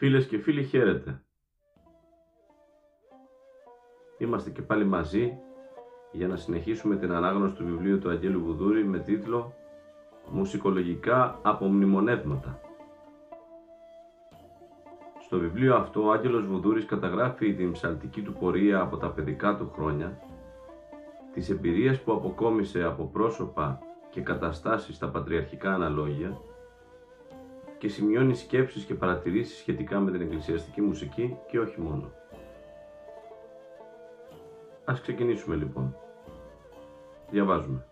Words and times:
Φίλες 0.00 0.26
και 0.26 0.38
φίλοι 0.38 0.64
χαίρετε. 0.64 1.22
Είμαστε 4.18 4.50
και 4.50 4.62
πάλι 4.62 4.84
μαζί 4.84 5.38
για 6.12 6.28
να 6.28 6.36
συνεχίσουμε 6.36 6.96
την 6.96 7.12
ανάγνωση 7.12 7.54
του 7.54 7.64
βιβλίου 7.64 7.98
του 7.98 8.10
Αγγέλου 8.10 8.40
Βουδούρη 8.40 8.84
με 8.84 8.98
τίτλο 8.98 9.52
«Μουσικολογικά 10.30 11.38
απομνημονεύματα». 11.42 12.60
Στο 15.20 15.38
βιβλίο 15.38 15.76
αυτό 15.76 16.06
ο 16.06 16.12
Άγγελος 16.12 16.46
Βουδούρης 16.46 16.84
καταγράφει 16.84 17.54
την 17.54 17.72
ψαλτική 17.72 18.22
του 18.22 18.32
πορεία 18.32 18.80
από 18.80 18.96
τα 18.96 19.10
παιδικά 19.10 19.56
του 19.56 19.70
χρόνια, 19.74 20.18
τις 21.32 21.50
εμπειρίες 21.50 22.00
που 22.00 22.12
αποκόμισε 22.12 22.82
από 22.82 23.04
πρόσωπα 23.04 23.78
και 24.10 24.20
καταστάσεις 24.20 24.96
στα 24.96 25.08
πατριαρχικά 25.08 25.74
αναλόγια 25.74 26.40
και 27.80 27.88
σημειώνει 27.88 28.34
σκέψεις 28.34 28.84
και 28.84 28.94
παρατηρήσεις 28.94 29.58
σχετικά 29.58 30.00
με 30.00 30.10
την 30.10 30.20
εκκλησιαστική 30.20 30.80
μουσική 30.80 31.36
και 31.50 31.58
όχι 31.58 31.80
μόνο. 31.80 32.12
Ας 34.84 35.00
ξεκινήσουμε 35.00 35.56
λοιπόν. 35.56 35.96
Διαβάζουμε. 37.30 37.86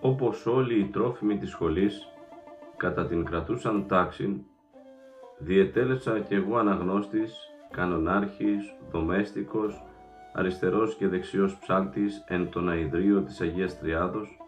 Όπως 0.00 0.46
όλοι 0.46 0.80
οι 0.80 0.84
τρόφιμοι 0.84 1.38
της 1.38 1.50
σχολής, 1.50 2.08
κατά 2.76 3.06
την 3.06 3.24
κρατούσαν 3.24 3.86
τάξη, 3.86 4.46
διετέλεσα 5.38 6.20
κι 6.20 6.34
εγώ 6.34 6.56
αναγνώστης, 6.56 7.50
κανονάρχης, 7.70 8.74
δομέστικος, 8.90 9.84
αριστερός 10.32 10.94
και 10.94 11.08
δεξιός 11.08 11.58
ψάλτης 11.58 12.24
εν 12.28 12.50
τον 12.50 12.68
αηδρείο 12.68 13.22
της 13.22 13.40
Αγίας 13.40 13.78
Τριάδος, 13.78 14.39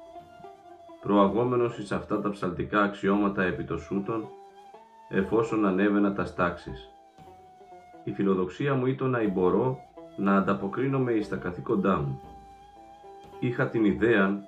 προαγόμενος 1.02 1.78
εις 1.78 1.92
αυτά 1.92 2.20
τα 2.20 2.30
ψαλτικά 2.30 2.82
αξιώματα 2.82 3.42
επί 3.42 3.64
το 3.64 3.78
σούτον, 3.78 4.28
εφόσον 5.08 5.66
ανέβαινα 5.66 6.12
τας 6.12 6.28
στάξεις. 6.28 6.94
Η 8.04 8.12
φιλοδοξία 8.12 8.74
μου 8.74 8.86
ήταν 8.86 9.10
να 9.10 9.28
μπορώ 9.28 9.78
να 10.16 10.36
ανταποκρίνομαι 10.36 11.12
εις 11.12 11.28
τα 11.28 11.36
καθήκοντά 11.36 11.96
μου. 11.96 12.20
Είχα 13.40 13.68
την 13.68 13.84
ιδέα 13.84 14.42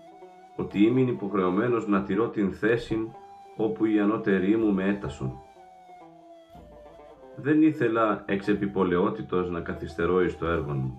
ότι 0.56 0.84
ήμουν 0.84 1.08
υποχρεωμένος 1.08 1.88
να 1.88 2.02
τηρώ 2.02 2.28
την 2.28 2.52
θέση 2.52 3.10
όπου 3.56 3.84
οι 3.84 4.00
ανώτεροι 4.00 4.56
μου 4.56 4.72
με 4.72 4.88
έτασον. 4.88 5.38
Δεν 7.36 7.62
ήθελα 7.62 8.22
εξ 8.26 8.48
επιπολαιότητος 8.48 9.50
να 9.50 9.60
καθυστερώ 9.60 10.22
εις 10.22 10.38
το 10.38 10.46
έργο 10.46 10.72
μου. 10.72 10.98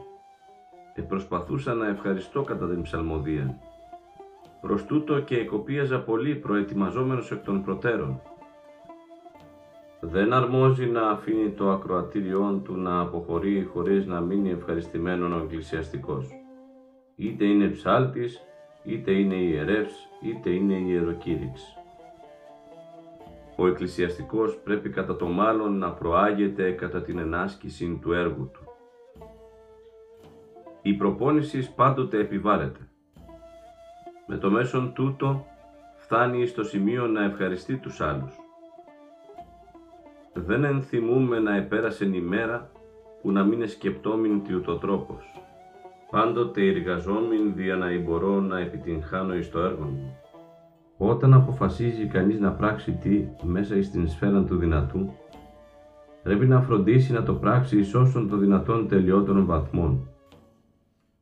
Επροσπαθούσα 0.94 1.74
να 1.74 1.88
ευχαριστώ 1.88 2.42
κατά 2.42 2.70
την 2.70 2.82
ψαλμοδία 2.82 3.58
Προς 4.66 4.86
τούτο 4.86 5.20
και 5.20 5.38
εκοπίαζα 5.38 6.00
πολύ 6.00 6.36
προετοιμαζόμενος 6.36 7.32
εκ 7.32 7.44
των 7.44 7.64
προτέρων. 7.64 8.22
Δεν 10.00 10.34
αρμόζει 10.34 10.86
να 10.86 11.10
αφήνει 11.10 11.50
το 11.50 11.72
ακροατήριόν 11.72 12.64
του 12.64 12.76
να 12.76 13.00
αποχωρεί 13.00 13.64
χωρίς 13.74 14.06
να 14.06 14.22
μείνει 14.22 14.50
ευχαριστημένον 14.50 15.34
ο 15.34 15.38
εκκλησιαστικός. 15.44 16.30
Είτε 17.16 17.46
είναι 17.46 17.68
ψάλτης, 17.68 18.42
είτε 18.84 19.12
είναι 19.12 19.36
ιερεύς, 19.36 19.94
είτε 20.22 20.50
είναι 20.50 20.74
ιεροκήρυξ. 20.74 21.78
Ο 23.56 23.68
εκκλησιαστικός 23.68 24.60
πρέπει 24.64 24.90
κατά 24.90 25.16
το 25.16 25.28
μάλλον 25.28 25.78
να 25.78 25.92
προάγεται 25.92 26.72
κατά 26.72 27.02
την 27.02 27.18
ενάσκηση 27.18 28.00
του 28.02 28.14
έργου 28.14 28.50
του. 28.54 28.64
Η 30.82 30.94
προπόνησης 30.94 31.70
πάντοτε 31.70 32.20
επιβάρεται. 32.20 32.90
Με 34.28 34.38
το 34.38 34.50
μέσον 34.50 34.94
τούτο 34.94 35.46
φτάνει 35.96 36.46
στο 36.46 36.64
σημείο 36.64 37.08
να 37.08 37.24
ευχαριστεί 37.24 37.78
τους 37.78 38.02
άλλους. 38.02 38.34
Δεν 40.34 40.64
ενθυμούμε 40.64 41.40
να 41.40 41.56
επέρασε 41.56 42.06
η 42.06 42.22
μέρα 42.22 42.70
που 43.22 43.32
να 43.32 43.44
μην 43.44 43.68
σκεπτόμην 43.68 44.44
τι 44.44 44.54
ούτω 44.54 44.76
τρόπος. 44.76 45.42
Πάντοτε 46.12 46.62
εργαζόμην 46.62 47.54
δια 47.56 47.76
να 47.76 48.00
μπορώ 48.00 48.40
να 48.40 48.60
επιτυγχάνω 48.60 49.36
εις 49.36 49.50
το 49.50 49.60
έργο 49.60 49.84
μου. 49.84 50.18
Όταν 50.98 51.34
αποφασίζει 51.34 52.06
κανείς 52.06 52.40
να 52.40 52.52
πράξει 52.52 52.92
τι 52.92 53.28
μέσα 53.44 53.76
εις 53.76 53.92
την 53.92 54.08
σφαίρα 54.08 54.44
του 54.44 54.58
δυνατού, 54.58 55.14
πρέπει 56.24 56.46
να 56.46 56.62
φροντίσει 56.62 57.14
να 57.14 57.24
το 57.24 57.34
πράξει 57.34 57.80
εις 57.80 57.94
όσων 57.96 58.30
το 58.30 58.38
δυνατόν 58.38 58.88
τελειότερων 58.88 59.46
βαθμών. 59.46 60.10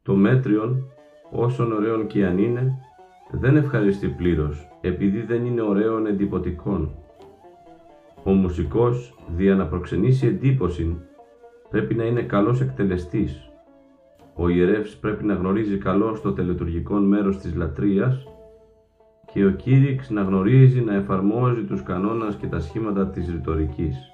Το 0.03 0.15
μέτριον, 0.15 0.85
όσον 1.31 1.71
ωραίον 1.71 2.07
και 2.07 2.25
αν 2.25 2.37
είναι, 2.37 2.79
δεν 3.35 3.55
ευχαριστεί 3.55 4.07
πλήρως, 4.07 4.67
επειδή 4.81 5.21
δεν 5.21 5.45
είναι 5.45 5.61
ωραίων 5.61 6.05
εντυπωτικών. 6.05 6.91
Ο 8.23 8.31
μουσικός, 8.31 9.13
δια 9.35 9.55
να 9.55 9.67
προξενήσει 9.67 10.27
εντύπωση, 10.27 10.97
πρέπει 11.69 11.95
να 11.95 12.03
είναι 12.03 12.21
καλός 12.21 12.61
εκτελεστής. 12.61 13.49
Ο 14.35 14.49
ιερεύς 14.49 14.97
πρέπει 14.97 15.23
να 15.23 15.33
γνωρίζει 15.33 15.77
καλώς 15.77 16.21
το 16.21 16.33
τελετουργικό 16.33 16.95
μέρος 16.95 17.37
της 17.37 17.55
λατρείας 17.55 18.27
και 19.33 19.45
ο 19.45 19.51
κήρυξ 19.51 20.09
να 20.09 20.21
γνωρίζει 20.21 20.81
να 20.81 20.95
εφαρμόζει 20.95 21.63
τους 21.63 21.83
κανόνας 21.83 22.35
και 22.35 22.47
τα 22.47 22.59
σχήματα 22.59 23.07
της 23.07 23.27
ρητορικής. 23.29 24.13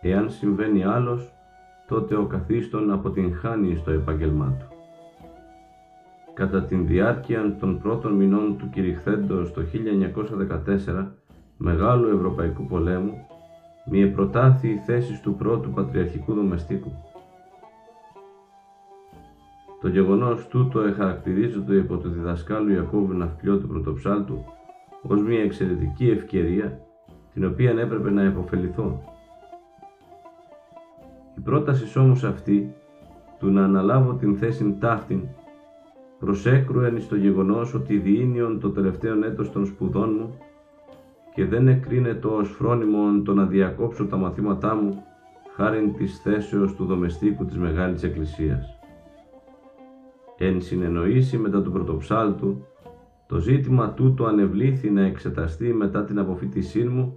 Εάν 0.00 0.30
συμβαίνει 0.30 0.84
άλλος, 0.84 1.32
τότε 1.88 2.16
ο 2.16 2.24
καθίστον 2.24 2.90
αποτυγχάνει 2.90 3.76
στο 3.76 3.90
επάγγελμά 3.90 4.56
του. 4.58 4.77
Κατά 6.38 6.62
την 6.62 6.86
διάρκεια 6.86 7.56
των 7.60 7.78
πρώτων 7.78 8.12
μηνών 8.12 8.56
του 8.58 8.70
κηρυχθέντος 8.70 9.52
το 9.52 9.62
1914, 10.96 11.06
Μεγάλου 11.56 12.08
Ευρωπαϊκού 12.08 12.66
Πολέμου, 12.66 13.12
μη 13.90 14.06
προτάθη 14.06 14.68
η 14.68 14.82
θέση 14.86 15.22
του 15.22 15.34
πρώτου 15.34 15.70
Πατριαρχικού 15.70 16.34
Δομεστίκου. 16.34 16.92
Το 19.80 19.88
γεγονός 19.88 20.46
τούτο 20.48 20.80
εχαρακτηρίζεται 20.80 21.74
υπό 21.74 21.96
του 21.96 22.08
διδασκάλου 22.08 22.72
Ιακώβου 22.72 23.12
Ναυπλιώτου 23.12 23.66
Πρωτοψάλτου 23.66 24.44
ως 25.02 25.22
μια 25.22 25.42
εξαιρετική 25.42 26.08
ευκαιρία 26.08 26.80
την 27.34 27.44
οποία 27.44 27.70
έπρεπε 27.70 28.10
να 28.10 28.22
υποφεληθώ. 28.22 29.02
Η 31.36 31.40
πρόταση 31.40 31.98
όμως 31.98 32.24
αυτή 32.24 32.74
του 33.38 33.50
να 33.50 33.64
αναλάβω 33.64 34.14
την 34.14 34.36
θέση 34.36 34.76
ταύτην 34.80 35.20
προσέκρουεν 36.18 37.00
στο 37.00 37.16
γεγονός 37.16 37.74
ότι 37.74 37.98
διήνιον 37.98 38.60
το 38.60 38.70
τελευταίο 38.70 39.24
έτος 39.24 39.52
των 39.52 39.66
σπουδών 39.66 40.16
μου 40.20 40.38
και 41.34 41.46
δεν 41.46 41.68
εκρίνεται 41.68 42.26
ως 42.26 42.48
φρόνιμον 42.48 43.24
το 43.24 43.34
να 43.34 43.44
διακόψω 43.44 44.06
τα 44.06 44.16
μαθήματά 44.16 44.74
μου 44.74 45.02
χάριν 45.54 45.94
της 45.94 46.20
θέσεως 46.20 46.74
του 46.74 46.84
δομεστίκου 46.84 47.44
της 47.44 47.56
Μεγάλης 47.56 48.02
Εκκλησίας. 48.02 48.78
Εν 50.38 50.60
συνεννοήσει 50.60 51.38
μετά 51.38 51.62
του 51.62 51.72
πρωτοψάλτου, 51.72 52.64
το 53.26 53.38
ζήτημα 53.38 53.92
τούτο 53.92 54.24
ανεβλήθη 54.24 54.90
να 54.90 55.02
εξεταστεί 55.02 55.72
μετά 55.72 56.04
την 56.04 56.18
αποφύτισή 56.18 56.84
μου, 56.84 57.16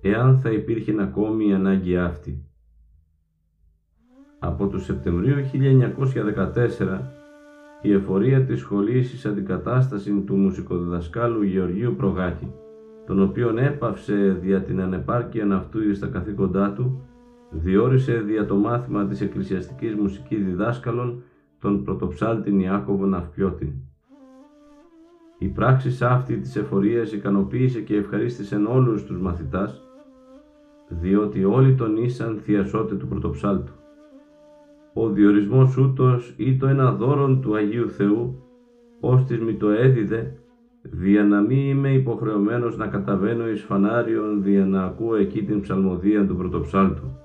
εάν 0.00 0.38
θα 0.38 0.50
υπήρχε 0.50 0.94
ακόμη 1.00 1.48
η 1.48 1.52
ανάγκη 1.52 1.96
αυτή. 1.96 2.44
Από 4.38 4.66
το 4.68 4.78
Σεπτεμβρίου 4.78 5.36
1914 5.36 7.19
η 7.82 7.92
εφορία 7.92 8.44
της 8.44 8.60
σχολής 8.60 9.12
εις 9.12 9.26
αντικατάστασης 9.26 10.24
του 10.26 10.36
μουσικοδιδασκάλου 10.36 11.42
Γεωργίου 11.42 11.94
Προγάκη, 11.96 12.52
τον 13.06 13.22
οποίον 13.22 13.58
έπαυσε 13.58 14.38
δια 14.40 14.62
την 14.62 14.80
ανεπάρκεια 14.80 15.54
αυτού 15.54 15.94
στα 15.94 16.06
καθήκοντά 16.06 16.72
του, 16.72 17.02
διόρισε 17.50 18.20
δια 18.20 18.46
το 18.46 18.56
μάθημα 18.56 19.06
της 19.06 19.20
εκκλησιαστικής 19.20 19.94
μουσικής 19.94 20.44
διδάσκαλων 20.44 21.22
τον 21.60 21.84
πρωτοψάλτην 21.84 22.60
Ιάκωβο 22.60 23.06
Ναυπιώτην. 23.06 23.72
Η 25.38 25.46
πράξη 25.46 26.04
αυτή 26.04 26.36
της 26.36 26.56
εφορίας 26.56 27.12
ικανοποίησε 27.12 27.80
και 27.80 27.96
ευχαρίστησε 27.96 28.56
όλους 28.56 29.04
τους 29.04 29.20
μαθητάς, 29.20 29.82
διότι 30.88 31.44
όλοι 31.44 31.74
τον 31.74 31.96
ήσαν 31.96 32.38
θειασότε 32.42 32.94
του 32.94 33.06
πρωτοψάλτου. 33.06 33.72
Ο 34.94 35.08
διορισμός 35.08 35.76
ούτως 35.76 36.34
ή 36.36 36.56
το 36.56 36.66
ένα 36.66 36.92
δώρον 36.92 37.40
του 37.40 37.54
Αγίου 37.54 37.90
Θεού, 37.90 38.42
ώστις 39.00 39.38
μη 39.38 39.54
το 39.54 39.68
έδιδε, 39.68 40.40
δια 40.82 41.24
να 41.24 41.40
μη 41.40 41.68
είμαι 41.68 41.92
υποχρεωμένος 41.92 42.76
να 42.76 42.86
καταβαίνω 42.86 43.48
εις 43.48 43.62
φανάριον 43.62 44.42
δια 44.42 44.66
να 44.66 44.84
ακούω 44.84 45.14
εκεί 45.14 45.44
την 45.44 45.60
ψαλμοδία 45.60 46.26
του 46.26 46.36
πρωτοψάλτου. 46.36 47.16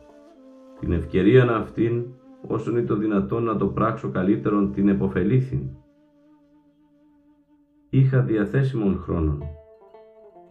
Την 0.80 0.92
ευκαιρία 0.92 1.56
αυτήν, 1.56 2.04
όσον 2.48 2.78
είναι 2.78 2.86
το 2.86 2.96
δυνατόν 2.96 3.44
να 3.44 3.56
το 3.56 3.68
πράξω 3.68 4.10
καλύτερον, 4.10 4.72
την 4.72 4.88
εποφελήθην. 4.88 5.60
Είχα 7.90 8.22
διαθέσιμον 8.22 9.00
χρόνον. 9.00 9.42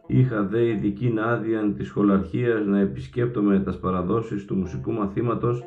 Είχα 0.06 0.42
δε 0.42 0.66
ειδική 0.66 1.14
άδεια 1.26 1.72
της 1.76 1.86
σχολαρχίας 1.86 2.66
να 2.66 2.78
επισκέπτομαι 2.78 3.60
τας 3.60 3.78
παραδόσεις 3.78 4.44
του 4.44 4.56
μουσικού 4.56 4.92
μαθήματος 4.92 5.64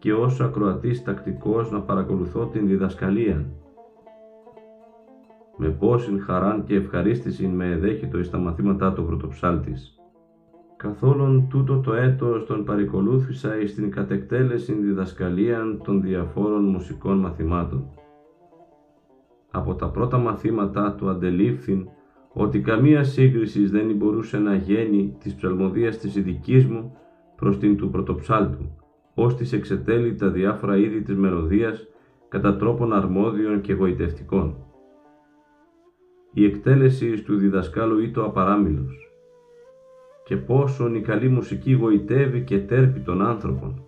και 0.00 0.12
ως 0.12 0.40
ακροατής 0.40 1.02
τακτικός 1.02 1.70
να 1.70 1.80
παρακολουθώ 1.80 2.46
την 2.46 2.66
διδασκαλία. 2.66 3.46
Με 5.56 5.68
πόσην 5.68 6.20
χαράν 6.20 6.64
και 6.64 6.74
ευχαρίστηση 6.74 7.46
με 7.46 7.70
εδέχητο 7.70 8.18
εις 8.18 8.30
τα 8.30 8.38
μαθήματά 8.38 8.92
του 8.92 9.04
πρωτοψάλτης. 9.04 9.94
Καθόλον 10.76 11.46
τούτο 11.48 11.80
το 11.80 11.94
έτος 11.94 12.46
τον 12.46 12.64
παρικολούθησα 12.64 13.60
εις 13.60 13.74
την 13.74 13.90
κατεκτέλεση 13.90 14.72
διδασκαλίαν 14.72 15.80
των 15.84 16.02
διαφόρων 16.02 16.64
μουσικών 16.64 17.18
μαθημάτων. 17.18 17.88
Από 19.50 19.74
τα 19.74 19.90
πρώτα 19.90 20.18
μαθήματά 20.18 20.94
του 20.94 21.08
αντελήφθην 21.08 21.88
ότι 22.32 22.60
καμία 22.60 23.04
σύγκριση 23.04 23.66
δεν 23.66 23.96
μπορούσε 23.96 24.38
να 24.38 24.54
γίνει 24.54 25.16
της 25.20 25.34
ψαλμοδίας 25.34 25.98
της 25.98 26.16
ειδικής 26.16 26.66
μου 26.66 26.96
προς 27.36 27.58
την 27.58 27.76
του 27.76 27.90
πρωτοψάλτου, 27.90 28.79
ώστις 29.14 29.52
εξετέλει 29.52 30.14
τα 30.14 30.28
διάφορα 30.28 30.76
είδη 30.76 31.02
της 31.02 31.16
μελωδίας 31.16 31.88
κατά 32.28 32.56
τρόπον 32.56 32.92
αρμόδιων 32.92 33.60
και 33.60 33.72
γοητευτικών. 33.72 34.56
Η 36.32 36.44
εκτέλεση 36.44 37.22
του 37.22 37.36
διδασκάλου 37.36 37.98
ήταν 37.98 38.24
απαράμιλος 38.24 39.10
και 40.24 40.36
πόσον 40.36 40.94
η 40.94 41.00
καλή 41.00 41.28
μουσική 41.28 41.72
γοητεύει 41.72 42.44
και 42.44 42.58
τέρπει 42.58 43.00
τον 43.00 43.22
άνθρωπον. 43.22 43.84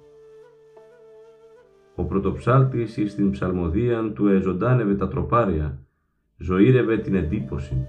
Ο 1.95 2.05
πρωτοψάλτης 2.05 2.97
εις 2.97 3.15
την 3.15 3.31
ψαλμοδίαν 3.31 4.15
του 4.15 4.29
εζωντάνευε 4.29 4.95
τα 4.95 5.09
τροπάρια, 5.09 5.79
ζωήρευε 6.39 6.99
την 6.99 7.15
εντύπωση. 7.15 7.87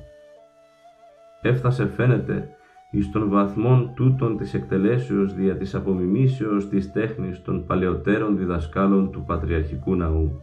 Έφτασε 1.42 1.88
φαίνεται 1.88 2.50
εις 2.96 3.12
των 3.12 3.30
βαθμών 3.30 3.92
τούτων 3.96 4.38
της 4.38 4.54
εκτελέσεως 4.54 5.34
δια 5.34 5.58
της 5.58 5.76
απομιμήσεως 5.76 6.70
της 6.70 6.92
τέχνης 6.92 7.42
των 7.42 7.66
παλαιότερων 7.66 8.38
διδασκάλων 8.38 9.12
του 9.12 9.24
Πατριαρχικού 9.28 9.96
Ναού. 9.96 10.42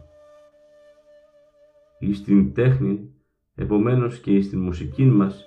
Εις 1.99 2.23
την 2.23 2.53
τέχνη, 2.53 3.13
επομένως 3.55 4.19
και 4.19 4.31
εις 4.31 4.49
την 4.49 4.59
μουσική 4.59 5.05
μας, 5.05 5.45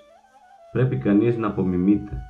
πρέπει 0.71 0.97
κανείς 0.97 1.37
να 1.37 1.47
απομιμείται. 1.47 2.21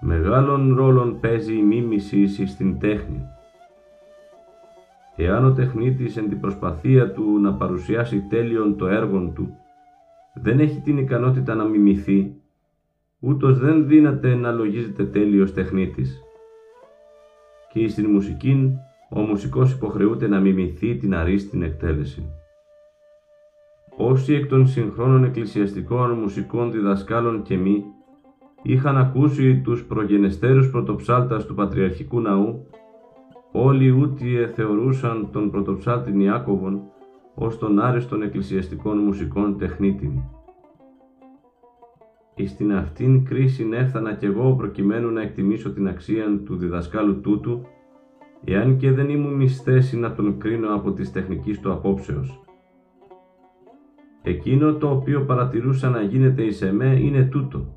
Μεγάλων 0.00 0.74
ρόλων 0.74 1.20
παίζει 1.20 1.56
η 1.56 1.62
μίμηση 1.62 2.46
στην 2.46 2.78
τέχνη. 2.78 3.26
Εάν 5.16 5.44
ο 5.44 5.52
τεχνίτης 5.52 6.16
εν 6.16 6.28
την 6.28 6.40
προσπαθία 6.40 7.12
του 7.12 7.38
να 7.38 7.54
παρουσιάσει 7.54 8.26
τέλειον 8.28 8.76
το 8.76 8.86
έργο 8.86 9.32
του, 9.34 9.56
δεν 10.34 10.60
έχει 10.60 10.80
την 10.80 10.98
ικανότητα 10.98 11.54
να 11.54 11.64
μιμηθεί, 11.64 12.40
ούτως 13.20 13.58
δεν 13.58 13.86
δύναται 13.86 14.34
να 14.34 14.50
λογίζεται 14.50 15.04
τέλειος 15.04 15.52
τεχνίτης. 15.52 16.20
Και 17.72 17.88
στην 17.88 18.10
μουσική, 18.10 18.72
ο 19.10 19.20
μουσικός 19.20 19.72
υποχρεούται 19.72 20.28
να 20.28 20.40
μιμηθεί 20.40 20.96
την 20.96 21.14
αρίστην 21.14 21.62
εκτέλεση. 21.62 22.30
Όσοι 23.96 24.34
εκ 24.34 24.46
των 24.46 24.66
συγχρόνων 24.66 25.24
εκκλησιαστικών 25.24 26.10
μουσικών 26.10 26.72
διδασκάλων 26.72 27.42
και 27.42 27.56
μη, 27.56 27.84
είχαν 28.62 28.96
ακούσει 28.96 29.60
τους 29.64 29.84
προγενεστέρους 29.84 30.70
πρωτοψάλτας 30.70 31.46
του 31.46 31.54
Πατριαρχικού 31.54 32.20
Ναού, 32.20 32.66
όλοι 33.52 33.90
ούτιε 33.90 34.46
θεωρούσαν 34.46 35.28
τον 35.32 35.50
πρωτοψάλτη 35.50 36.22
Ιάκωβον 36.22 36.80
ως 37.34 37.58
τον 37.58 37.80
άριστον 37.80 38.22
εκκλησιαστικών 38.22 38.98
μουσικών 38.98 39.58
τεχνίτη. 39.58 40.35
Εις 42.38 42.56
την 42.56 42.72
αυτήν 42.72 43.24
κρίση 43.24 43.68
έφθανα 43.72 44.14
κι 44.14 44.24
εγώ 44.24 44.54
προκειμένου 44.54 45.10
να 45.10 45.22
εκτιμήσω 45.22 45.72
την 45.72 45.88
αξία 45.88 46.40
του 46.44 46.56
διδασκάλου 46.56 47.20
τούτου, 47.20 47.66
εάν 48.44 48.76
και 48.76 48.92
δεν 48.92 49.08
ήμουν 49.08 49.40
εις 49.40 49.62
θέση 49.62 49.98
να 49.98 50.14
τον 50.14 50.38
κρίνω 50.38 50.74
από 50.74 50.92
της 50.92 51.12
τεχνικής 51.12 51.60
του 51.60 51.72
απόψεως. 51.72 52.40
Εκείνο 54.22 54.74
το 54.74 54.90
οποίο 54.90 55.24
παρατηρούσα 55.24 55.88
να 55.88 56.02
γίνεται 56.02 56.42
εις 56.42 56.62
εμέ 56.62 56.98
είναι 57.00 57.22
τούτο, 57.22 57.76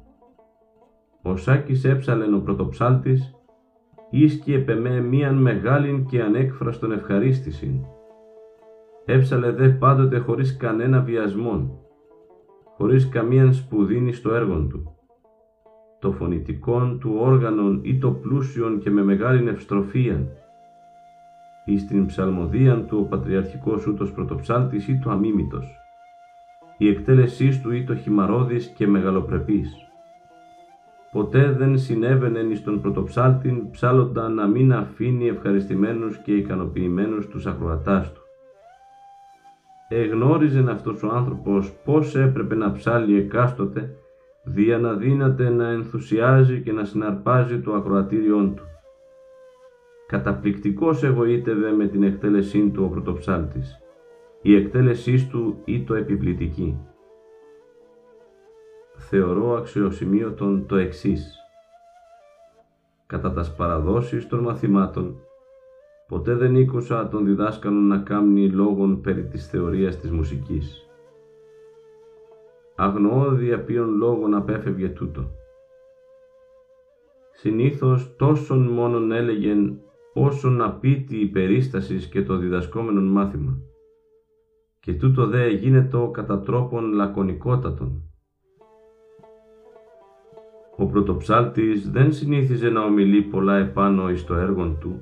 ο 1.22 1.36
Σάκης 1.36 1.86
έψαλεν 1.86 2.34
ο 2.34 2.40
πρωτοψάλτης, 2.40 3.36
ίσκη 4.10 4.54
επεμέ 4.54 5.02
μίαν 5.02 5.36
μεγάλην 5.36 6.06
και 6.06 6.22
ανέκφραστον 6.22 6.92
ευχαρίστησιν. 6.92 7.86
Έψαλε 9.06 9.52
δε 9.52 9.70
πάντοτε 9.70 10.18
χωρίς 10.18 10.58
κανένα 10.58 11.02
βιασμόν, 11.02 11.72
χωρίς 12.80 13.10
καμίαν 13.10 13.54
σπουδήνη 13.54 14.14
στο 14.14 14.34
έργο 14.34 14.68
του. 14.70 14.96
Το 16.00 16.12
φωνητικόν 16.12 17.00
του 17.00 17.16
όργανον 17.20 17.80
ή 17.84 17.98
το 17.98 18.12
πλούσιον 18.12 18.80
και 18.80 18.90
με 18.90 19.04
μεγάλην 19.04 19.48
ευστροφίαν, 19.48 20.28
ή 21.66 21.78
στην 21.78 22.06
ψαλμοδίαν 22.06 22.88
του 22.88 22.98
ο 22.98 23.04
πατριαρχικός 23.04 23.88
ούτος 23.88 24.12
πρωτοψάλτης 24.12 24.88
ή 24.88 25.00
το 25.04 25.10
αμίμητος, 25.10 25.76
η 26.78 26.90
εκτέλεσής 26.90 27.62
του 27.62 27.72
ή 27.72 27.84
το 27.84 27.96
χυμαρόδης 27.96 28.68
και 28.68 28.88
μεγαλοπρεπής 28.88 29.90
ποτέ 31.12 31.52
δεν 31.52 31.78
συνέβαινε 31.78 32.40
εις 32.40 32.64
τον 32.64 32.82
πρωτοψάλτην 32.82 33.72
ψάλλοντα 33.72 34.30
να 34.30 34.48
μην 34.48 34.74
αφήνει 34.74 35.28
ευχαριστημένους 35.28 36.18
και 36.18 36.36
ικανοποιημένους 36.36 37.28
τους 37.28 37.46
ακροατάς 37.46 38.14
του. 38.14 38.22
Εγνώριζεν 39.92 40.70
αυτός 40.70 41.04
ο 41.04 41.08
άνθρωπος 41.08 41.74
πώς 41.86 42.16
έπρεπε 42.16 42.56
να 42.56 42.72
ψάλει 42.72 43.18
εκάστοτε, 43.18 43.96
δια 44.44 44.78
να 44.78 44.94
δύναται 44.94 45.50
να 45.50 45.68
ενθουσιάζει 45.68 46.62
και 46.62 46.72
να 46.72 46.84
συναρπάζει 46.84 47.60
το 47.60 47.74
ακροατήριόν 47.74 48.56
του. 48.56 48.64
Καταπληκτικός 50.08 51.04
εγωίτευε 51.04 51.72
με 51.72 51.88
την 51.88 52.04
εκτέλεσή 52.04 52.70
του 52.70 52.84
ο 52.84 52.88
πρωτοψάλτης. 52.88 53.82
Η 54.42 54.56
εκτέλεσή 54.56 55.28
του 55.32 55.64
το 55.86 55.94
επιπλητική 55.94 56.78
θεωρώ 58.98 59.56
αξιοσημείωτον 59.56 60.66
το 60.68 60.76
εξής. 60.76 61.34
Κατά 63.08 63.34
τας 63.34 63.56
παραδόσεις 63.56 64.28
των 64.28 64.40
μαθημάτων, 64.40 65.16
ποτέ 66.10 66.36
δεν 66.36 66.56
ήκουσα 66.56 67.08
τον 67.08 67.26
διδάσκαλο 67.26 67.80
να 67.80 67.98
κάμνει 67.98 68.50
λόγων 68.50 69.02
περί 69.02 69.24
της 69.24 69.48
θεωρίας 69.48 69.98
της 70.00 70.12
μουσικής. 70.12 70.90
Αγνοώ 72.76 73.32
δια 73.32 73.64
ποιον 73.64 73.98
λόγων 73.98 74.34
απέφευγε 74.34 74.90
τούτο. 74.90 75.32
Συνήθως 77.32 78.16
τόσον 78.16 78.62
μόνον 78.68 79.12
έλεγεν 79.12 79.80
όσον 80.14 80.62
απίτη 80.62 81.18
η 81.18 81.26
περίστασης 81.26 82.08
και 82.08 82.24
το 82.24 82.38
διδασκόμενον 82.38 83.08
μάθημα. 83.08 83.58
Και 84.80 84.94
τούτο 84.94 85.28
δε 85.28 85.48
γίνεται 85.48 85.98
κατά 86.12 86.40
τρόπον 86.40 86.92
λακωνικότατον, 86.92 88.04
ο 90.78 90.86
πρωτοψάλτης 90.86 91.90
δεν 91.92 92.14
συνήθιζε 92.14 92.70
να 92.70 92.84
ομιλεί 92.84 93.22
πολλά 93.22 93.58
επάνω 93.58 94.10
εις 94.10 94.26
το 94.26 94.36
έργο 94.36 94.78
του, 94.80 95.02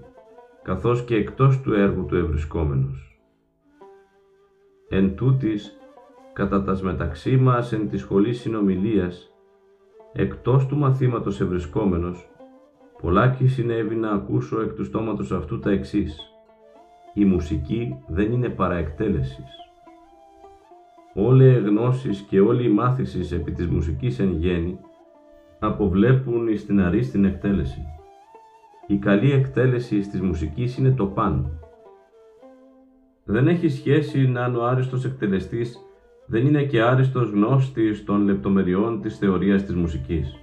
καθώς 0.67 1.03
και 1.03 1.15
εκτός 1.15 1.61
του 1.61 1.73
έργου 1.73 2.05
του 2.05 2.15
ευρισκόμενος. 2.15 3.19
Εν 4.89 5.15
τούτης, 5.15 5.77
κατά 6.33 6.63
τας 6.63 6.81
μεταξύ 6.81 7.37
μας 7.37 7.73
εν 7.73 7.89
της 7.89 8.01
σχολής 8.01 8.39
συνομιλίας, 8.39 9.33
εκτός 10.13 10.67
του 10.67 10.77
μαθήματος 10.77 11.41
ευρισκόμενος, 11.41 12.29
πολλάκι 13.01 13.47
συνέβη 13.47 13.95
να 13.95 14.11
ακούσω 14.11 14.61
εκ 14.61 14.73
του 14.73 14.83
στόματος 14.83 15.31
αυτού 15.31 15.59
τα 15.59 15.71
εξής. 15.71 16.19
η 17.13 17.25
μουσική 17.25 17.97
δεν 18.07 18.31
είναι 18.31 18.49
παραεκτέλεσης. 18.49 19.51
Όλη 21.13 21.45
οι 21.45 21.59
γνώσεις 21.59 22.21
και 22.21 22.39
όλη 22.39 22.65
η 22.65 22.73
μάθησης 22.73 23.31
επί 23.31 23.51
της 23.51 23.67
μουσικής 23.67 24.19
εν 24.19 24.31
γέννη 24.31 24.79
αποβλέπουν 25.59 26.47
εις 26.47 26.65
την 26.65 26.81
αρίστην 26.81 27.25
εκτέλεση. 27.25 27.96
Η 28.89 28.97
καλή 28.97 29.31
εκτέλεση 29.31 29.99
της 29.99 30.21
μουσικής 30.21 30.77
είναι 30.77 30.91
το 30.91 31.05
πάνω. 31.05 31.49
Δεν 33.23 33.47
έχει 33.47 33.69
σχέση 33.69 34.27
να 34.27 34.43
αν 34.43 34.55
ο 34.55 34.65
άριστος 34.65 35.05
εκτελεστής 35.05 35.79
δεν 36.25 36.45
είναι 36.45 36.63
και 36.63 36.81
άριστος 36.81 37.29
γνώστης 37.29 38.03
των 38.03 38.21
λεπτομεριών 38.21 39.01
της 39.01 39.17
θεωρίας 39.17 39.63
της 39.63 39.75
μουσικής. 39.75 40.35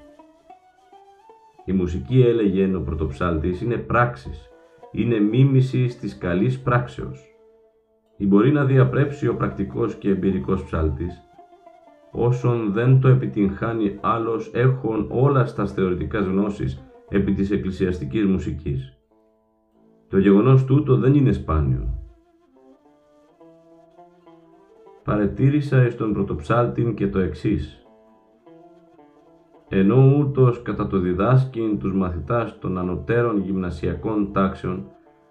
Η 1.65 1.73
μουσική 1.73 2.21
έλεγε 2.21 2.75
ο 2.77 2.81
πρωτοψάλτης 2.81 3.61
είναι 3.61 3.77
πράξεις, 3.77 4.49
είναι 4.93 5.21
μίμηση 5.21 5.99
της 6.01 6.19
καλής 6.19 6.61
πράξεως. 6.61 7.21
Ή 8.17 8.27
μπορεί 8.27 8.53
να 8.53 8.65
διαπρέψει 8.65 9.29
ο 9.29 9.37
πρακτικός 9.37 9.95
και 9.95 10.09
εμπειρικός 10.09 10.65
ψάλτης, 10.65 11.23
όσον 12.11 12.73
δεν 12.73 13.01
το 13.01 13.09
επιτυγχάνει 13.09 13.99
άλλος 14.01 14.51
έχουν 14.55 15.07
όλα 15.11 15.47
στα 15.47 15.67
θεωρητικά 15.67 16.21
γνώσεις 16.21 16.84
επί 17.09 17.33
της 17.33 17.51
εκκλησιαστικής 17.51 18.25
μουσικής. 18.27 18.99
Το 20.09 20.19
γεγονός 20.19 20.65
τούτο 20.65 20.97
δεν 20.97 21.15
είναι 21.15 21.33
σπάνιο. 21.33 21.99
Παρετήρησα 25.05 25.87
εις 25.87 25.97
τον 25.97 26.13
πρωτοψάλτην 26.13 26.95
και 26.95 27.09
το 27.09 27.19
εξής. 27.19 27.87
Ενώ 29.69 30.17
ούτως 30.19 30.63
κατά 30.63 30.87
το 30.87 30.99
διδάσκην 30.99 31.79
τους 31.79 31.95
μαθητάς 31.95 32.59
των 32.59 32.79
ανωτέρων 32.79 33.39
γυμνασιακών 33.39 34.33
τάξεων 34.33 34.87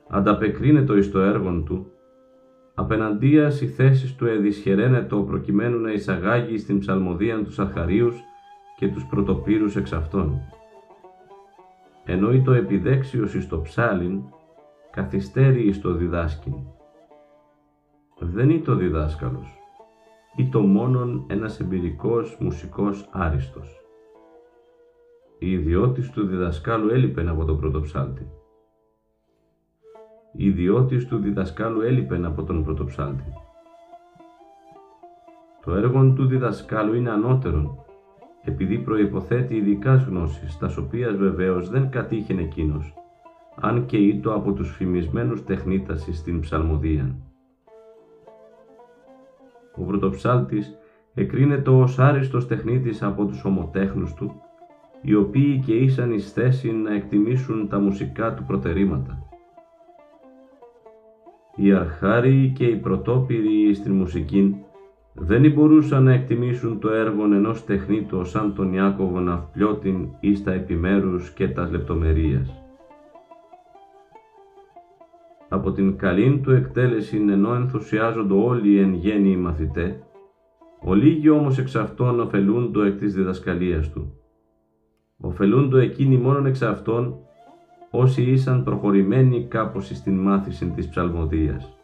ανταπεκρίνεται 0.10 0.98
εις 0.98 1.12
το 1.12 1.20
έργον 1.20 1.66
του, 1.66 1.88
απέναντίας 2.74 3.62
οι 3.62 3.68
θέσεις 3.68 4.16
του 4.16 4.26
εδυσχεραίνετο 4.26 5.22
προκειμένου 5.22 5.80
να 5.80 5.92
εισαγάγει 5.92 6.58
στην 6.58 6.80
ψαλμοδία 6.80 7.44
τους 7.44 7.60
αρχαρίους 7.60 8.16
και 8.78 8.88
τους 8.88 9.06
πρωτοπύρους 9.06 9.76
εξ 9.76 9.94
αυτών. 9.94 10.42
Ενώ 12.06 12.42
το 12.42 12.52
επιδέξιος 12.52 13.34
εις 13.34 13.48
το 13.48 13.62
ψάλιν, 13.62 14.22
καθυστέρει 14.92 15.68
εις 15.68 15.82
το 15.82 15.94
διδάσκην. 15.94 16.54
Δεν 18.20 18.50
είναι 18.50 18.64
το 18.64 18.76
διδάσκαλος, 18.76 19.58
ή 20.36 20.50
το 20.50 20.60
μόνον 20.60 21.26
ένας 21.28 21.60
εμπειρικός 21.60 22.38
μουσικός 22.40 23.10
άριστος. 23.12 23.82
Η 25.40 25.52
ιδιώτης 25.52 26.12
του 26.12 26.26
διδασκάλου 26.26 26.90
έλειπεν 26.90 27.30
από 27.30 27.46
τον 27.46 27.60
πρωτοψάλτη. 27.60 28.28
Η 30.32 30.46
ιδιώτης 30.46 31.08
του 31.08 31.18
διδασκάλου 31.18 31.82
έλειπεν 31.82 32.26
από 32.26 32.44
τον 32.44 32.64
πρωτοψάλτη. 32.64 33.34
Το 35.66 35.76
έργο 35.76 36.14
του 36.14 36.26
διδασκάλου 36.26 36.94
είναι 36.94 37.12
ανώτερον, 37.12 37.83
επειδή 38.44 38.78
προϋποθέτει 38.78 39.56
ειδικά 39.56 39.96
γνώσεις, 39.96 40.58
τας 40.58 40.78
οποίας 40.78 41.16
βεβαίως 41.16 41.70
δεν 41.70 41.90
κατήχεν 41.90 42.38
εκείνος, 42.38 42.94
αν 43.56 43.86
και 43.86 43.98
ήτο 43.98 44.34
από 44.34 44.52
τους 44.52 44.76
φημισμένους 44.76 45.44
τεχνίτας 45.44 46.08
στην 46.12 46.40
ψαλμοδία. 46.40 47.16
Ο 49.76 49.84
πρωτοψάλτης 49.84 50.78
εκρίνεται 51.14 51.70
ως 51.70 52.00
άριστος 52.00 52.48
τεχνίτης 52.48 53.04
από 53.04 53.26
τους 53.26 53.46
ομοτέχνους 53.46 54.14
του, 54.14 54.42
οι 55.02 55.16
οποίοι 55.16 55.64
και 55.66 55.74
ήσαν 55.74 56.12
εις 56.12 56.32
θέση 56.32 56.72
να 56.72 56.94
εκτιμήσουν 56.94 57.68
τα 57.68 57.80
μουσικά 57.80 58.34
του 58.34 58.44
προτερήματα. 58.44 59.28
Οι 61.56 61.74
αρχάριοι 61.74 62.54
και 62.56 62.66
οι 62.66 62.76
πρωτόπυροι 62.76 63.74
στην 63.74 63.94
μουσική 63.94 64.64
δεν 65.14 65.52
μπορούσαν 65.52 66.04
να 66.04 66.14
εκτιμήσουν 66.14 66.80
το 66.80 66.90
έργο 66.90 67.24
ενός 67.24 67.66
τεχνίτου 67.66 68.26
σαν 68.26 68.54
τον 68.56 68.74
Ιάκωβο 68.74 69.20
Ναυπλιώτην 69.20 70.08
ή 70.20 70.36
στα 70.36 70.52
επιμέρους 70.52 71.30
και 71.30 71.48
τας 71.48 71.72
λεπτομερίας. 71.72 72.64
Από 75.50 75.72
την 75.72 75.98
καλήν 75.98 76.44
του 76.44 76.52
εκτέλεση 76.52 77.26
ενώ 77.30 77.54
ενθουσιάζονται 77.54 78.34
όλοι 78.34 78.72
οι 78.72 78.80
εν 78.80 78.94
γέννη 78.94 79.32
οι 79.32 79.38
μαθητές, 79.38 79.96
ολίγοι 80.82 81.30
όμως 81.30 81.58
εξ 81.58 81.76
αυτών 81.76 82.20
ωφελούντο 82.20 82.82
εκ 82.82 82.98
της 82.98 83.14
διδασκαλίας 83.14 83.92
του. 83.92 84.14
Ωφελούντο 85.18 85.78
εκείνοι 85.78 86.18
μόνον 86.18 86.46
εξ 86.46 86.62
αυτών 86.62 87.16
όσοι 87.92 88.22
ήσαν 88.22 88.64
προχωρημένοι 88.64 89.48
κάπως 89.48 89.88
στην 89.88 90.18
μάθηση 90.18 90.66
της 90.66 90.90
ψαλμοδίας. 90.90 91.78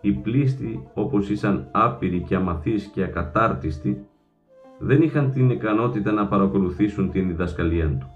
Οι 0.00 0.12
πλήστοι, 0.12 0.88
όπως 0.94 1.30
ήσαν 1.30 1.68
άπειροι 1.72 2.22
και 2.22 2.34
αμαθείς 2.34 2.84
και 2.86 3.02
ακατάρτιστοι, 3.02 4.06
δεν 4.78 5.02
είχαν 5.02 5.30
την 5.30 5.50
ικανότητα 5.50 6.12
να 6.12 6.26
παρακολουθήσουν 6.26 7.10
την 7.10 7.28
διδασκαλία 7.28 7.96
του. 7.98 8.10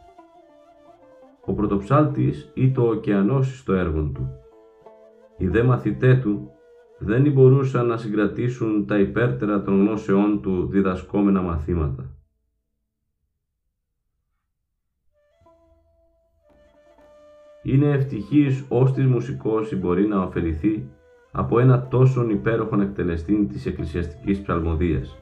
Ο 1.45 1.53
πρωτοψάλτης 1.53 2.51
ή 2.55 2.71
το 2.71 2.83
ωκεανός 2.83 3.59
στο 3.59 3.73
έργο 3.73 4.03
του. 4.03 4.31
Οι 5.37 5.49
δε 5.49 5.63
μαθητέ 5.63 6.15
του 6.17 6.51
δεν 6.99 7.33
μπορούσαν 7.33 7.87
να 7.87 7.97
συγκρατήσουν 7.97 8.87
τα 8.87 8.99
υπέρτερα 8.99 9.63
των 9.63 9.81
γνώσεών 9.81 10.43
του 10.43 10.67
διδασκόμενα 10.67 11.43
μαθήματα. 11.43 12.17
Είναι 17.63 17.91
ευτυχής 17.91 18.65
ώστις 18.69 19.07
μουσικός 19.07 19.79
μπορεί 19.79 20.07
να 20.07 20.23
ωφεληθεί 20.23 20.91
από 21.33 21.59
ένα 21.59 21.87
τόσο 21.89 22.31
υπέροχον 22.31 22.81
εκτελεστή 22.81 23.47
της 23.53 23.67
εκκλησιαστικής 23.67 24.41
ψαλμοδίας. 24.41 25.19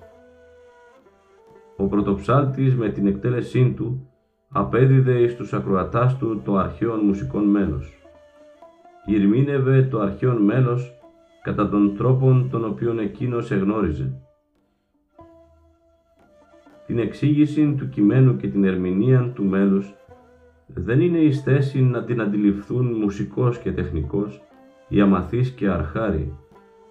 Ο 1.76 1.86
πρωτοψάλτης 1.86 2.76
με 2.76 2.88
την 2.88 3.06
εκτέλεσή 3.06 3.72
του 3.76 4.08
απέδιδε 4.48 5.18
εις 5.18 5.36
τους 5.36 5.52
ακροατάς 5.52 6.18
του 6.18 6.40
το 6.44 6.56
αρχαίον 6.56 7.00
μουσικών 7.04 7.44
μέλος. 7.44 7.94
Ηρμήνευε 9.06 9.82
το 9.82 10.00
αρχαίον 10.00 10.42
μέλος 10.42 10.92
κατά 11.42 11.68
τον 11.68 11.96
τρόπον 11.96 12.50
τον 12.50 12.64
οποίον 12.64 12.98
εκείνος 12.98 13.50
εγνώριζε. 13.50 14.12
Την 16.86 16.98
εξήγηση 16.98 17.74
του 17.78 17.88
κειμένου 17.88 18.36
και 18.36 18.48
την 18.48 18.64
ερμηνεία 18.64 19.32
του 19.34 19.44
μέλους 19.44 19.94
δεν 20.66 21.00
είναι 21.00 21.18
εις 21.18 21.42
θέση 21.42 21.82
να 21.82 22.04
την 22.04 22.20
αντιληφθούν 22.20 22.86
μουσικός 22.86 23.58
και 23.58 23.72
τεχνικός, 23.72 24.42
οι 24.92 25.00
αμαθείς 25.00 25.50
και 25.50 25.68
αρχάροι, 25.68 26.36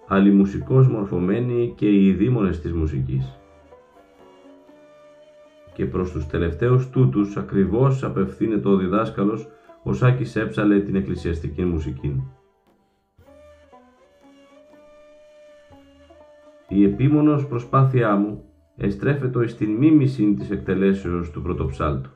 αλλά 0.06 0.32
μουσικός 0.32 0.88
μορφωμένοι 0.88 1.72
και 1.76 1.94
οι 1.94 2.12
δήμονες 2.12 2.60
της 2.60 2.72
μουσικής. 2.72 3.38
Και 5.74 5.86
προς 5.86 6.12
τους 6.12 6.26
τελευταίους 6.26 6.90
τούτους 6.90 7.36
ακριβώς 7.36 8.04
απευθύνεται 8.04 8.68
ο 8.68 8.76
διδάσκαλος 8.76 9.48
ο 9.82 9.92
Σάκης 9.92 10.36
έψαλε 10.36 10.80
την 10.80 10.94
εκκλησιαστική 10.94 11.64
μουσική. 11.64 12.24
Η 16.68 16.84
επίμονος 16.84 17.46
προσπάθειά 17.46 18.16
μου 18.16 18.44
εστρέφεται 18.76 19.46
στην 19.46 19.70
μίμηση 19.70 20.34
της 20.34 20.50
εκτελέσεως 20.50 21.30
του 21.30 21.42
πρωτοψάλτου 21.42 22.10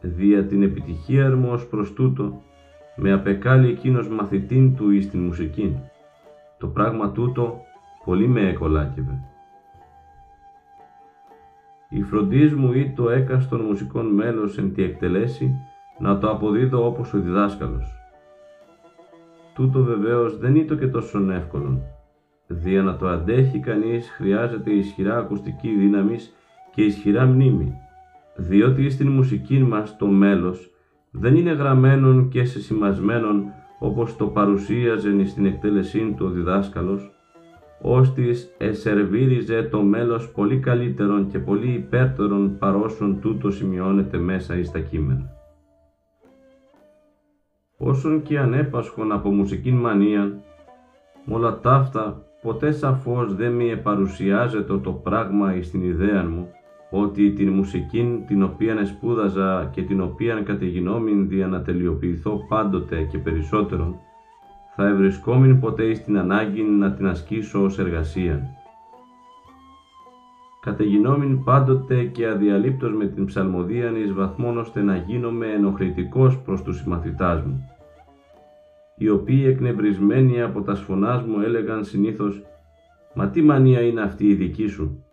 δια 0.00 0.46
την 0.46 0.62
επιτυχία 0.62 1.36
μου 1.36 1.48
ως 1.50 1.66
προς 1.66 1.92
τούτο, 1.92 2.42
με 2.96 3.12
απεκάλει 3.12 3.68
εκείνος 3.68 4.08
μαθητήν 4.08 4.76
του 4.76 4.90
εις 4.90 5.10
την 5.10 5.20
μουσική. 5.20 5.80
Το 6.58 6.66
πράγμα 6.66 7.12
τούτο 7.12 7.60
πολύ 8.04 8.28
με 8.28 8.48
εκολάκευε. 8.48 9.22
Η 11.88 12.02
φροντίς 12.02 12.54
μου 12.54 12.72
ή 12.72 12.92
το 12.96 13.10
έκαστον 13.10 13.60
μουσικών 13.60 14.06
μέλος 14.06 14.58
εν 14.58 14.74
τη 14.74 14.82
εκτελέσει, 14.82 15.54
να 15.98 16.18
το 16.18 16.30
αποδίδω 16.30 16.86
όπως 16.86 17.14
ο 17.14 17.18
διδάσκαλος. 17.18 17.94
Τούτο 19.54 19.82
βεβαίως 19.82 20.38
δεν 20.38 20.56
είναι 20.56 20.74
και 20.74 20.86
τόσο 20.86 21.30
εύκολο, 21.30 21.80
δια 22.46 22.82
να 22.82 22.96
το 22.96 23.08
αντέχει 23.08 23.58
κανείς 23.58 24.10
χρειάζεται 24.10 24.70
ισχυρά 24.70 25.18
ακουστική 25.18 25.68
δύναμης 25.68 26.34
και 26.74 26.82
ισχυρά 26.82 27.26
μνήμη, 27.26 27.74
διότι 28.36 28.90
στην 28.90 29.08
μουσική 29.08 29.58
μας 29.58 29.96
το 29.96 30.06
μέλος 30.06 30.69
δεν 31.10 31.36
είναι 31.36 31.52
γραμμένον 31.52 32.28
και 32.28 32.44
σεσημασμένον 32.44 33.44
όπως 33.78 34.16
το 34.16 34.26
παρουσίαζε 34.26 35.26
στην 35.26 35.46
εκτέλεσή 35.46 36.14
του 36.16 36.26
ο 36.26 36.30
διδάσκαλος, 36.30 37.10
ώστις 37.82 38.54
εσερβίριζε 38.58 39.62
το 39.62 39.82
μέλος 39.82 40.30
πολύ 40.30 40.58
καλύτερον 40.58 41.26
και 41.26 41.38
πολύ 41.38 41.70
υπέρτερον 41.70 42.58
παρόσον 42.58 43.20
τούτο 43.20 43.50
σημειώνεται 43.50 44.18
μέσα 44.18 44.56
εις 44.56 44.70
τα 44.70 44.78
κείμενα. 44.78 45.30
Όσον 47.78 48.22
και 48.22 48.38
ανέπασχον 48.38 49.12
από 49.12 49.30
μουσικήν 49.30 49.76
μανία, 49.76 50.42
όλα 51.28 51.60
ταύτα 51.60 52.22
ποτέ 52.42 52.72
σαφώς 52.72 53.34
δεν 53.34 53.52
μη 53.52 53.70
επαρουσιάζεται 53.70 54.78
το 54.78 54.92
πράγμα 54.92 55.54
εις 55.54 55.70
την 55.70 55.82
ιδέα 55.82 56.24
μου, 56.24 56.48
ότι 56.90 57.32
την 57.32 57.48
μουσική 57.48 58.24
την 58.26 58.42
οποία 58.42 58.74
εσπούδαζα 58.74 59.70
και 59.72 59.82
την 59.82 60.00
οποία 60.00 60.40
κατεγινόμην 60.40 61.28
δια 61.28 61.46
να 61.46 61.62
τελειοποιηθώ 61.62 62.46
πάντοτε 62.48 63.02
και 63.02 63.18
περισσότερον, 63.18 63.94
θα 64.76 64.86
ευρισκόμην 64.88 65.60
ποτέ 65.60 65.94
στην 65.94 66.18
ανάγκη 66.18 66.62
να 66.62 66.92
την 66.92 67.06
ασκήσω 67.06 67.62
ως 67.62 67.78
εργασία. 67.78 68.42
Κατεγινόμην 70.60 71.44
πάντοτε 71.44 72.04
και 72.04 72.26
αδιαλείπτως 72.26 72.92
με 72.92 73.06
την 73.06 73.24
ψαλμοδίαν 73.24 73.96
εις 73.96 74.12
βαθμόν 74.12 74.58
ώστε 74.58 74.82
να 74.82 74.96
γίνομαι 74.96 75.46
ενοχλητικός 75.46 76.38
προς 76.38 76.62
τους 76.62 76.76
συμμαθητάς 76.76 77.42
μου, 77.42 77.70
οι 78.96 79.08
οποίοι 79.08 79.44
εκνευρισμένοι 79.46 80.42
από 80.42 80.62
τα 80.62 80.74
σφωνάς 80.74 81.22
μου 81.22 81.40
έλεγαν 81.40 81.84
συνήθως 81.84 82.42
«Μα 83.14 83.28
τι 83.28 83.42
μανία 83.42 83.80
είναι 83.80 84.00
αυτή 84.00 84.26
η 84.26 84.34
δική 84.34 84.66
σου» 84.66 85.04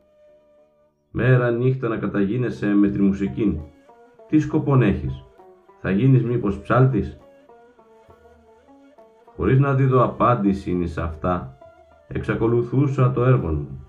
μέρα 1.19 1.51
νύχτα 1.51 1.87
να 1.87 1.97
καταγίνεσαι 1.97 2.67
με 2.67 2.87
τη 2.87 3.01
μουσική. 3.01 3.61
Τι 4.27 4.39
σκοπόν 4.39 4.81
έχεις, 4.81 5.23
θα 5.81 5.91
γίνεις 5.91 6.23
μήπως 6.23 6.59
ψάλτης; 6.59 7.17
Χωρίς 9.35 9.59
να 9.59 9.73
δίδω 9.73 10.03
απάντηση 10.03 10.87
σε 10.87 11.01
αυτά, 11.01 11.57
εξακολουθούσα 12.07 13.11
το 13.11 13.23
έργο 13.23 13.47
μου. 13.47 13.85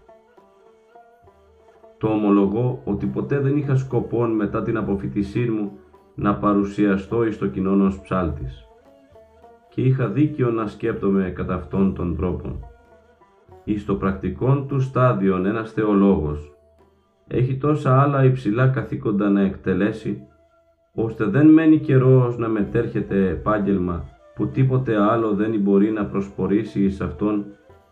Το 1.99 2.09
ομολογώ 2.09 2.83
ότι 2.85 3.07
ποτέ 3.07 3.39
δεν 3.39 3.57
είχα 3.57 3.77
σκοπόν 3.77 4.31
μετά 4.31 4.63
την 4.63 4.77
αποφυτισή 4.77 5.49
μου 5.51 5.73
να 6.15 6.35
παρουσιαστώ 6.37 7.25
εις 7.25 7.39
το 7.39 7.47
κοινό 7.47 7.85
ως 7.85 8.01
ψάλτης 8.01 8.67
και 9.69 9.81
είχα 9.81 10.09
δίκιο 10.09 10.51
να 10.51 10.67
σκέπτομαι 10.67 11.31
κατά 11.31 11.55
αυτόν 11.55 11.95
τον 11.95 12.17
τρόπο. 12.17 12.61
Εις 13.65 13.85
το 13.85 13.95
πρακτικόν 13.95 14.69
του 14.69 14.81
στάδιον 14.81 15.47
ένας 15.47 15.73
θεολόγος 15.73 16.53
έχει 17.29 17.57
τόσα 17.57 18.03
άλλα 18.03 18.25
υψηλά 18.25 18.69
καθήκοντα 18.69 19.31
να 19.31 19.41
εκτελέσει, 19.41 20.23
ώστε 20.95 21.25
δεν 21.25 21.47
μένει 21.47 21.79
καιρός 21.79 22.39
να 22.39 22.49
μετέρχεται 22.49 23.29
επάγγελμα 23.29 24.09
που 24.35 24.49
τίποτε 24.49 24.97
άλλο 24.97 25.35
δεν 25.35 25.61
μπορεί 25.61 25.91
να 25.91 26.05
προσπορήσει 26.07 26.85
εις 26.85 27.01
αυτόν 27.01 27.45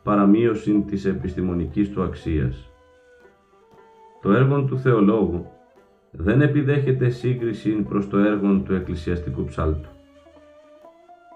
παραμείωση 0.03 0.85
της 0.87 1.05
επιστημονικής 1.05 1.91
του 1.91 2.03
αξίας. 2.03 2.71
Το 4.23 4.33
έργο 4.33 4.63
του 4.63 4.79
θεολόγου 4.79 5.47
δεν 6.11 6.41
επιδέχεται 6.41 7.09
σύγκριση 7.09 7.71
προς 7.71 8.09
το 8.09 8.19
έργο 8.19 8.61
του 8.65 8.75
εκκλησιαστικού 8.75 9.45
ψάλτου. 9.45 9.89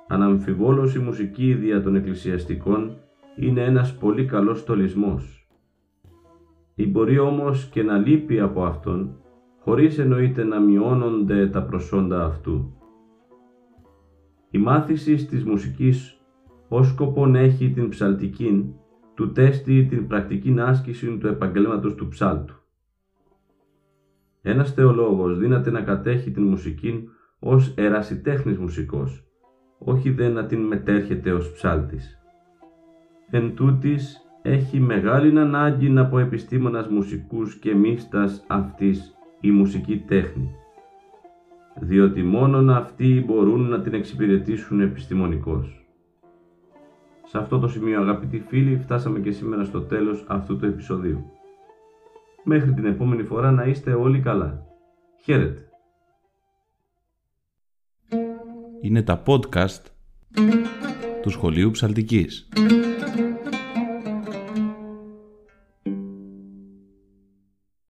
Αναμφιβόλως 0.08 0.94
η 0.94 0.98
μουσική 0.98 1.54
δια 1.54 1.82
των 1.82 1.96
εκκλησιαστικών 1.96 2.96
είναι 3.36 3.64
ένας 3.64 3.94
πολύ 3.94 4.24
καλός 4.24 4.58
στολισμός 4.58 5.39
ή 6.80 6.86
μπορεί 6.86 7.18
όμως 7.18 7.68
και 7.72 7.82
να 7.82 7.98
λείπει 7.98 8.40
από 8.40 8.64
αυτόν, 8.64 9.16
χωρίς 9.58 9.98
εννοείται 9.98 10.44
να 10.44 10.60
μειώνονται 10.60 11.48
τα 11.48 11.62
προσόντα 11.62 12.24
αυτού. 12.24 12.74
Η 14.50 14.58
μάθηση 14.58 15.26
της 15.26 15.44
μουσικής 15.44 16.20
ως 16.68 16.88
σκοπόν 16.88 17.34
έχει 17.34 17.70
την 17.70 17.88
ψαλτική, 17.88 18.74
του 19.14 19.32
τέστη 19.32 19.86
την 19.86 20.06
πρακτική 20.06 20.54
άσκηση 20.58 21.18
του 21.18 21.26
επαγγέλματος 21.26 21.94
του 21.94 22.08
ψάλτου. 22.08 22.54
Ένας 24.42 24.72
θεολόγος 24.72 25.38
δύναται 25.38 25.70
να 25.70 25.82
κατέχει 25.82 26.30
την 26.30 26.42
μουσική 26.42 27.08
ως 27.38 27.74
ερασιτέχνης 27.76 28.58
μουσικός, 28.58 29.24
όχι 29.78 30.10
δε 30.10 30.28
να 30.28 30.46
την 30.46 30.60
μετέρχεται 30.60 31.32
ως 31.32 31.52
ψάλτης. 31.52 32.18
Εν 33.30 33.54
τούτης, 33.54 34.29
έχει 34.42 34.80
μεγάλη 34.80 35.38
ανάγκη 35.38 35.98
από 35.98 36.18
επιστήμονας 36.18 36.88
μουσικούς 36.88 37.54
και 37.54 37.74
μίστας 37.74 38.44
αυτής 38.46 39.14
η 39.40 39.50
μουσική 39.50 39.98
τέχνη, 39.98 40.54
διότι 41.74 42.22
μόνον 42.22 42.70
αυτοί 42.70 43.24
μπορούν 43.26 43.68
να 43.68 43.80
την 43.80 43.94
εξυπηρετήσουν 43.94 44.80
επιστημονικώς. 44.80 45.84
Σε 47.24 47.38
αυτό 47.38 47.58
το 47.58 47.68
σημείο 47.68 48.00
αγαπητοί 48.00 48.44
φίλοι 48.48 48.78
φτάσαμε 48.78 49.18
και 49.20 49.30
σήμερα 49.30 49.64
στο 49.64 49.80
τέλος 49.80 50.24
αυτού 50.28 50.56
του 50.56 50.66
επεισοδίου. 50.66 51.24
Μέχρι 52.44 52.72
την 52.72 52.84
επόμενη 52.84 53.22
φορά 53.22 53.50
να 53.50 53.64
είστε 53.64 53.92
όλοι 53.92 54.20
καλά. 54.20 54.62
Χαίρετε. 55.22 55.64
Είναι 58.80 59.02
τα 59.02 59.22
podcast 59.26 59.84
του 61.22 61.30
Σχολείου 61.30 61.70
Ψαλτικής. 61.70 62.48